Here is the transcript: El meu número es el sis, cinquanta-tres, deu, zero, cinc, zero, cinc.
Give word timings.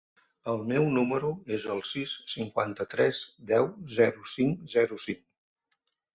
El 0.51 0.61
meu 0.69 0.85
número 0.95 1.29
es 1.57 1.67
el 1.73 1.81
sis, 1.89 2.13
cinquanta-tres, 2.33 3.21
deu, 3.53 3.69
zero, 3.99 4.27
cinc, 4.35 4.67
zero, 4.75 5.01
cinc. 5.07 5.23